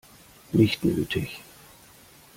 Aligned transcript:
Nicht 0.51 0.83
nötig. 0.83 1.41